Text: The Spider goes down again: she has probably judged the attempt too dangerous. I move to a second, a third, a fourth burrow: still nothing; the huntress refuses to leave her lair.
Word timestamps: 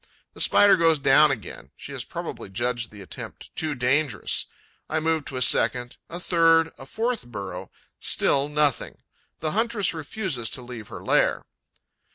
The 0.33 0.41
Spider 0.41 0.77
goes 0.77 0.97
down 0.97 1.29
again: 1.29 1.69
she 1.77 1.91
has 1.91 2.03
probably 2.03 2.49
judged 2.49 2.89
the 2.89 3.03
attempt 3.03 3.55
too 3.55 3.75
dangerous. 3.75 4.47
I 4.89 4.99
move 4.99 5.25
to 5.25 5.37
a 5.37 5.43
second, 5.43 5.97
a 6.09 6.19
third, 6.19 6.73
a 6.79 6.87
fourth 6.87 7.27
burrow: 7.27 7.69
still 7.99 8.49
nothing; 8.49 9.03
the 9.41 9.51
huntress 9.51 9.93
refuses 9.93 10.49
to 10.49 10.63
leave 10.63 10.87
her 10.87 11.03
lair. 11.05 11.43